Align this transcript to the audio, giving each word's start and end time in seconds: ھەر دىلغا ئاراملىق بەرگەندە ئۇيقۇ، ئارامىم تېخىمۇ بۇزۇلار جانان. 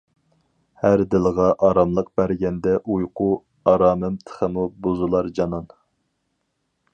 ھەر 0.83 1.01
دىلغا 1.15 1.49
ئاراملىق 1.67 2.09
بەرگەندە 2.21 2.73
ئۇيقۇ، 2.95 3.29
ئارامىم 3.73 4.17
تېخىمۇ 4.31 4.65
بۇزۇلار 4.87 5.31
جانان. 5.41 5.71